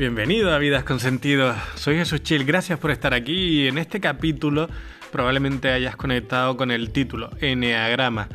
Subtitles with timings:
[0.00, 1.54] Bienvenido a Vidas con Sentido.
[1.74, 4.66] Soy Jesús Chil, gracias por estar aquí y en este capítulo
[5.12, 8.30] probablemente hayas conectado con el título, Enneagrama.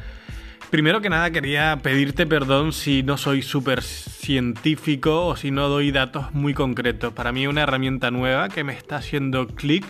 [0.70, 5.89] Primero que nada quería pedirte perdón si no soy súper científico o si no doy
[5.89, 7.13] datos muy concretos.
[7.13, 9.85] Para mí es una herramienta nueva que me está haciendo clic,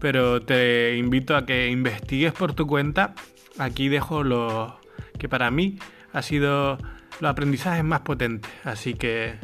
[0.00, 3.14] pero te invito a que investigues por tu cuenta.
[3.58, 4.80] Aquí dejo lo
[5.20, 5.78] que para mí
[6.12, 6.78] ha sido
[7.20, 8.50] los aprendizajes más potentes.
[8.64, 9.38] Así que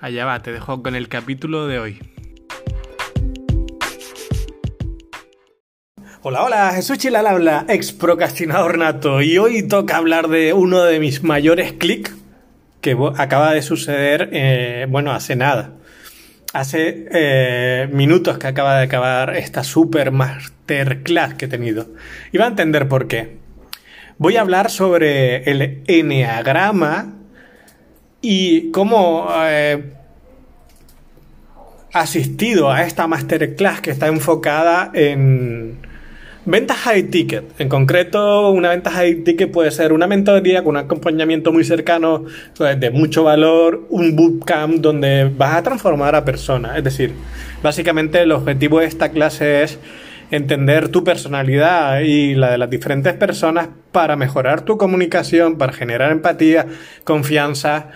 [0.00, 2.00] allá va, te dejo con el capítulo de hoy.
[6.22, 10.98] Hola, hola, Jesús Chilal habla, ex procrastinador nato, y hoy toca hablar de uno de
[10.98, 12.14] mis mayores clics
[12.80, 15.72] que acaba de suceder, eh, bueno, hace nada.
[16.52, 21.86] Hace eh, minutos que acaba de acabar esta super masterclass que he tenido.
[22.32, 23.36] Y va a entender por qué.
[24.16, 27.17] Voy a hablar sobre el enneagrama
[28.20, 29.92] y cómo eh,
[31.92, 35.78] asistido a esta masterclass que está enfocada en
[36.48, 37.60] Ventas high ticket.
[37.60, 42.24] En concreto, una venta high ticket puede ser una mentoría con un acompañamiento muy cercano,
[42.56, 46.78] pues, de mucho valor, un bootcamp donde vas a transformar a personas.
[46.78, 47.12] Es decir,
[47.62, 49.78] básicamente el objetivo de esta clase es
[50.30, 56.12] entender tu personalidad y la de las diferentes personas para mejorar tu comunicación, para generar
[56.12, 56.66] empatía,
[57.04, 57.90] confianza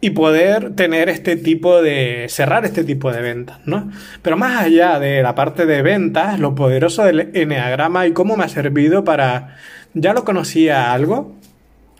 [0.00, 3.90] y poder tener este tipo de, cerrar este tipo de ventas, ¿no?
[4.20, 8.44] Pero más allá de la parte de ventas, lo poderoso del Enneagrama y cómo me
[8.44, 9.56] ha servido para,
[9.94, 11.34] ya lo conocía algo,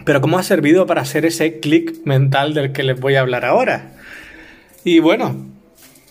[0.05, 3.47] pero cómo ha servido para hacer ese clic mental del que les voy a hablar
[3.47, 3.93] ahora.
[4.85, 5.47] Y bueno,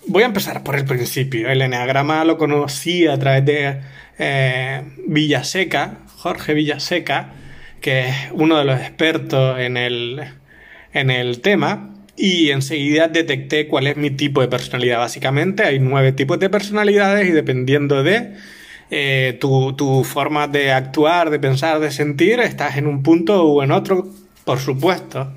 [0.08, 1.50] voy a empezar por el principio.
[1.50, 3.82] El Enneagrama lo conocí a través de
[4.20, 7.34] eh, Villaseca, Jorge Villaseca,
[7.82, 10.24] que es uno de los expertos en el
[10.94, 15.00] en el tema y enseguida detecté cuál es mi tipo de personalidad.
[15.00, 18.36] Básicamente hay nueve tipos de personalidades y dependiendo de
[18.92, 23.64] eh, tu, tu, forma de actuar, de pensar, de sentir, estás en un punto o
[23.64, 24.08] en otro,
[24.46, 25.34] por supuesto.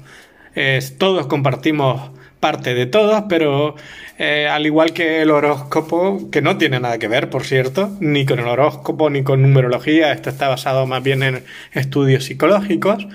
[0.99, 2.11] todos compartimos
[2.41, 3.75] parte de todos, pero
[4.19, 8.25] eh, al igual que el horóscopo, que no tiene nada que ver, por cierto, ni
[8.27, 13.07] con el horóscopo ni con numerología, esto está basado más bien en estudios psicológicos,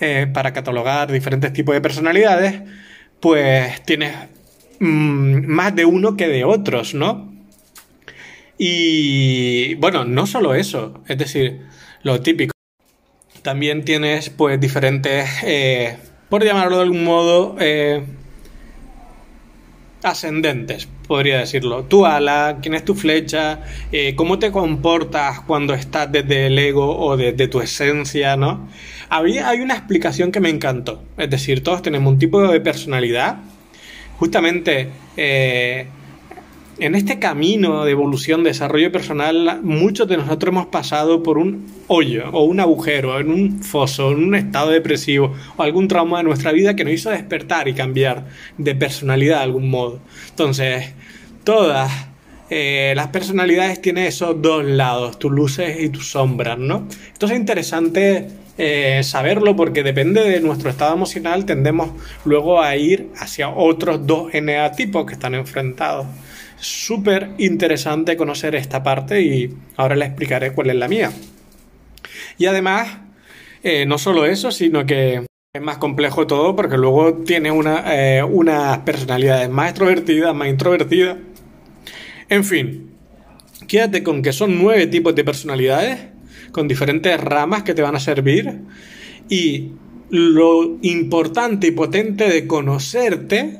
[0.00, 2.62] eh, para catalogar diferentes tipos de personalidades,
[3.20, 4.14] pues tienes
[4.80, 7.32] mm, más de uno que de otros, ¿no?
[8.58, 11.66] Y bueno, no solo eso, es decir,
[12.02, 12.52] lo típico.
[13.42, 15.96] También tienes pues diferentes, eh,
[16.28, 17.56] por llamarlo de algún modo,
[20.02, 21.84] ascendentes, podría decirlo.
[21.84, 23.60] Tu ala, quién es tu flecha,
[24.16, 28.68] cómo te comportas cuando estás desde el ego o desde tu esencia, ¿no?
[29.08, 31.02] Había, hay una explicación que me encantó.
[31.16, 33.38] Es decir, todos tenemos un tipo de personalidad.
[34.18, 35.86] Justamente eh,
[36.78, 42.30] en este camino de evolución, desarrollo personal, muchos de nosotros hemos pasado por un hoyo
[42.32, 46.52] o un agujero, en un foso, en un estado depresivo o algún trauma de nuestra
[46.52, 50.00] vida que nos hizo despertar y cambiar de personalidad de algún modo.
[50.30, 50.92] Entonces,
[51.42, 51.90] todas
[52.50, 56.86] eh, las personalidades tienen esos dos lados, tus luces y tus sombras, ¿no?
[57.12, 61.90] Entonces es interesante eh, saberlo porque depende de nuestro estado emocional, tendemos
[62.24, 66.06] luego a ir hacia otros dos NA tipos que están enfrentados.
[66.60, 71.12] Súper interesante conocer esta parte y ahora le explicaré cuál es la mía.
[72.36, 72.98] Y además,
[73.62, 78.22] eh, no solo eso, sino que es más complejo todo porque luego tiene una, eh,
[78.22, 81.16] unas personalidades más extrovertidas, más introvertidas.
[82.28, 82.90] En fin,
[83.66, 85.98] quédate con que son nueve tipos de personalidades
[86.52, 88.60] con diferentes ramas que te van a servir
[89.28, 89.72] y
[90.10, 93.58] lo importante y potente de conocerte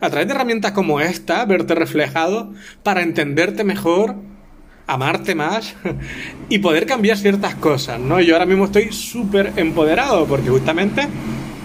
[0.00, 4.16] a través de herramientas como esta, verte reflejado para entenderte mejor,
[4.86, 5.74] amarte más
[6.48, 8.20] y poder cambiar ciertas cosas, ¿no?
[8.20, 11.06] Yo ahora mismo estoy súper empoderado porque justamente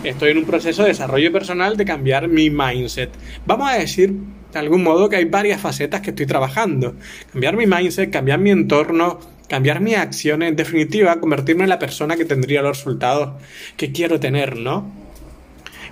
[0.03, 3.09] estoy en un proceso de desarrollo personal de cambiar mi mindset.
[3.45, 4.13] Vamos a decir
[4.51, 6.95] de algún modo que hay varias facetas que estoy trabajando.
[7.31, 12.15] Cambiar mi mindset, cambiar mi entorno, cambiar mis acciones, en definitiva, convertirme en la persona
[12.15, 13.41] que tendría los resultados
[13.77, 15.02] que quiero tener, ¿no?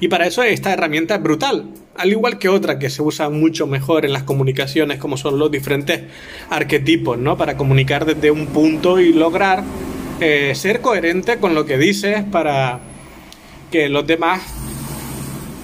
[0.02, 3.68] Y para eso esta herramienta es brutal, al igual que otra que se usa mucho
[3.68, 6.02] mejor en las comunicaciones, como son los diferentes
[6.50, 7.38] arquetipos, ¿no?
[7.38, 9.64] Para comunicar desde un punto y lograr
[10.20, 12.80] eh, ser coherente con lo que dices para
[13.70, 14.42] que los demás...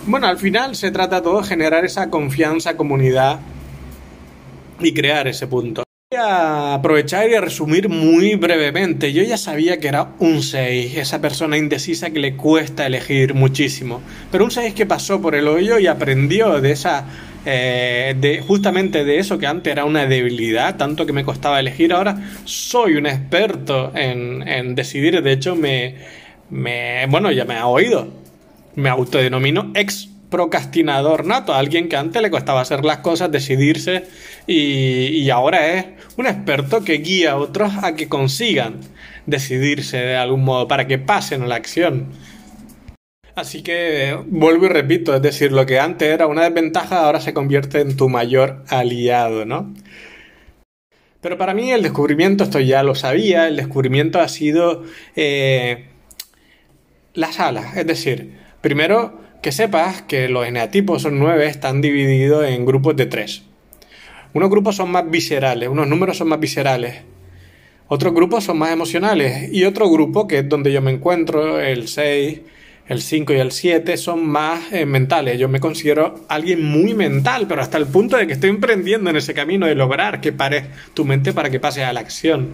[0.05, 3.39] Bueno, al final se trata todo de generar esa confianza, comunidad
[4.79, 5.86] y crear ese punto.
[6.15, 9.11] A aprovechar y a resumir muy brevemente.
[9.11, 14.01] Yo ya sabía que era un 6, esa persona indecisa que le cuesta elegir muchísimo.
[14.31, 17.03] Pero un 6 que pasó por el hoyo y aprendió de esa
[17.45, 21.91] eh, de justamente de eso que antes era una debilidad, tanto que me costaba elegir,
[21.91, 25.95] ahora soy un experto en, en decidir, de hecho me,
[26.49, 28.07] me, bueno, ya me ha oído,
[28.75, 34.03] me autodenomino ex procrastinador nato, alguien que antes le costaba hacer las cosas, decidirse
[34.45, 35.85] y, ahora es
[36.17, 38.79] un experto que guía a otros a que consigan
[39.25, 42.07] decidirse de algún modo, para que pasen a la acción.
[43.35, 47.33] Así que vuelvo y repito, es decir, lo que antes era una desventaja ahora se
[47.33, 49.73] convierte en tu mayor aliado, ¿no?
[51.21, 54.83] Pero para mí el descubrimiento, esto ya lo sabía, el descubrimiento ha sido
[55.15, 55.87] eh,
[57.13, 62.65] las alas, es decir, primero que sepas que los eneatipos son nueve, están divididos en
[62.65, 63.43] grupos de tres.
[64.33, 67.03] Unos grupos son más viscerales, unos números son más viscerales,
[67.87, 71.87] otros grupos son más emocionales y otro grupo, que es donde yo me encuentro, el
[71.87, 72.41] 6,
[72.87, 75.39] el 5 y el 7, son más eh, mentales.
[75.39, 79.15] Yo me considero alguien muy mental, pero hasta el punto de que estoy emprendiendo en
[79.15, 82.49] ese camino de lograr que pare tu mente para que pase a la acción.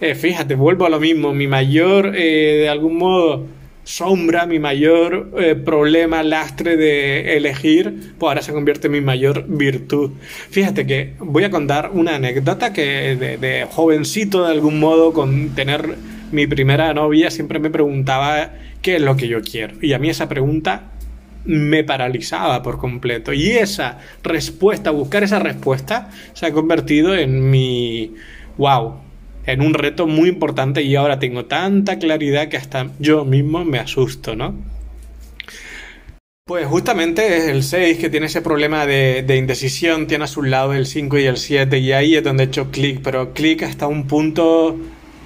[0.00, 3.46] Eh, fíjate, vuelvo a lo mismo, mi mayor, eh, de algún modo,
[3.84, 9.44] sombra, mi mayor eh, problema, lastre de elegir, pues ahora se convierte en mi mayor
[9.48, 10.12] virtud.
[10.50, 15.96] Fíjate que voy a contar una anécdota que de, jovencito de algún modo con tener
[16.30, 19.74] mi primera novia siempre me preguntaba qué es lo que yo quiero.
[19.80, 20.92] Y a mí esa pregunta
[21.44, 23.32] me paralizaba por completo.
[23.32, 28.14] Y esa respuesta, buscar esa respuesta, se ha convertido en mi...
[28.58, 29.11] ¡Wow!
[29.46, 33.78] En un reto muy importante y ahora tengo tanta claridad que hasta yo mismo me
[33.78, 34.54] asusto, ¿no?
[36.44, 40.74] Pues justamente es el 6 que tiene ese problema de, indecisión, tiene a su lado
[40.74, 43.86] el 5 y el 7 y ahí es donde he hecho clic, pero clic hasta
[43.86, 44.76] un punto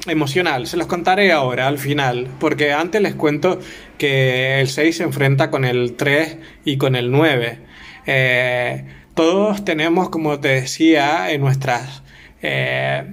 [0.06, 0.66] emocional.
[0.66, 3.58] Se los contaré ahora, al final, porque antes les cuento
[3.98, 6.36] que el 6 se enfrenta con el 3
[6.66, 7.58] y con el 9.
[8.06, 8.84] Eh,
[9.14, 12.02] todos tenemos, como te decía, en nuestras...
[12.42, 13.04] Eh,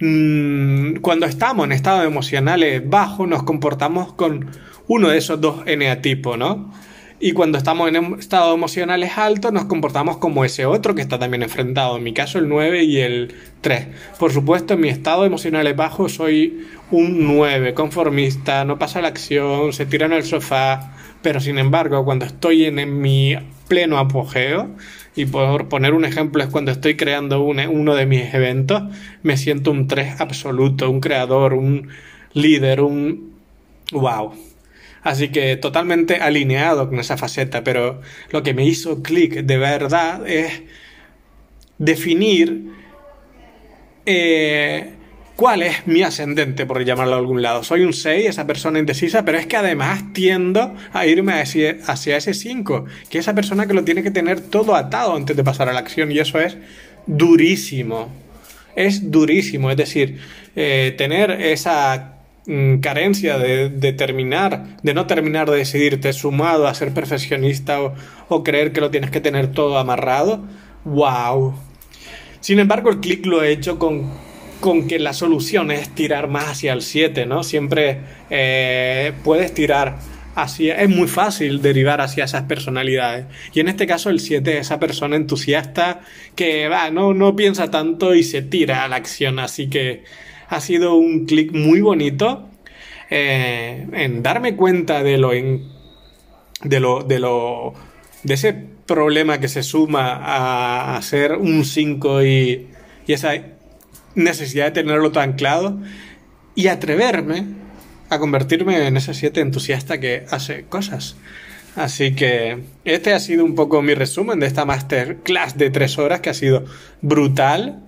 [0.00, 4.50] Mm, cuando estamos en estados emocionales bajos nos comportamos con
[4.88, 6.72] uno de esos dos eneatipos, ¿no?
[7.22, 11.18] Y cuando estamos en em, estados emocionales altos nos comportamos como ese otro que está
[11.18, 13.88] también enfrentado, en mi caso el 9 y el 3.
[14.18, 19.74] Por supuesto, en mi estado emocional bajo soy un 9, conformista, no pasa la acción,
[19.74, 23.36] se tira en el sofá, pero sin embargo cuando estoy en mi
[23.70, 24.76] pleno apogeo,
[25.14, 28.82] y por poner un ejemplo es cuando estoy creando uno de mis eventos,
[29.22, 31.88] me siento un 3 absoluto, un creador, un
[32.34, 33.36] líder, un...
[33.92, 34.34] ¡Wow!
[35.02, 38.00] Así que totalmente alineado con esa faceta, pero
[38.30, 40.62] lo que me hizo clic de verdad es
[41.78, 42.72] definir
[44.04, 44.94] eh,
[45.40, 47.64] ¿Cuál es mi ascendente, por llamarlo de algún lado?
[47.64, 52.34] Soy un 6, esa persona indecisa, pero es que además tiendo a irme hacia, ese
[52.34, 55.72] 5, que esa persona que lo tiene que tener todo atado antes de pasar a
[55.72, 56.58] la acción, y eso es
[57.06, 58.10] durísimo.
[58.76, 60.18] Es durísimo, es decir,
[60.56, 66.92] eh, tener esa mm, carencia de, terminar, de no terminar de decidirte sumado a ser
[66.92, 67.94] perfeccionista o,
[68.28, 70.44] o creer que lo tienes que tener todo amarrado,
[70.84, 71.54] wow.
[72.40, 74.28] Sin embargo, el clic lo he hecho con
[74.60, 77.42] con que la solución es tirar más hacia el 7, ¿no?
[77.42, 79.98] Siempre eh, puedes tirar
[80.34, 80.76] hacia...
[80.80, 83.26] Es muy fácil derivar hacia esas personalidades.
[83.54, 86.00] Y en este caso el 7 es esa persona entusiasta
[86.34, 89.38] que va, no, no piensa tanto y se tira a la acción.
[89.38, 90.04] Así que
[90.48, 92.48] ha sido un clic muy bonito
[93.08, 95.30] eh, en darme cuenta de lo...
[95.30, 97.02] de lo...
[97.02, 97.74] de lo...
[98.22, 102.66] de ese problema que se suma a, a ser un 5 y,
[103.06, 103.34] y esa
[104.14, 105.78] necesidad de tenerlo tan claro
[106.54, 107.44] y atreverme
[108.08, 111.16] a convertirme en ese siete entusiasta que hace cosas.
[111.76, 116.20] Así que este ha sido un poco mi resumen de esta masterclass de tres horas
[116.20, 116.64] que ha sido
[117.00, 117.84] brutal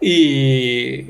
[0.00, 1.04] y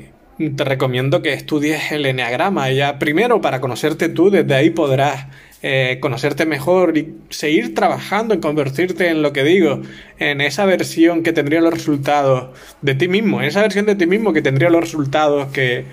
[0.55, 5.27] te recomiendo que estudies el enneagrama ya primero para conocerte tú, desde ahí podrás
[5.61, 9.81] eh, conocerte mejor y seguir trabajando en convertirte en lo que digo,
[10.17, 14.05] en esa versión que tendría los resultados de ti mismo, en esa versión de ti
[14.05, 15.83] mismo que tendría los resultados que,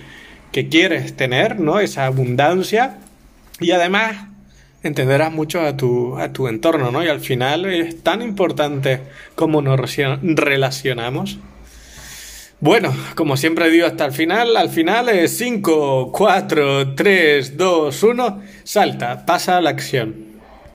[0.52, 1.80] que quieres tener, ¿no?
[1.80, 2.98] Esa abundancia
[3.58, 4.16] y además
[4.82, 7.02] entenderás mucho a tu, a tu entorno, ¿no?
[7.04, 9.00] Y al final es tan importante
[9.34, 9.80] cómo nos
[10.22, 11.38] relacionamos.
[12.58, 18.42] Bueno, como siempre digo hasta el final, al final es 5, 4, 3, 2, 1,
[18.64, 20.25] salta, pasa a la acción.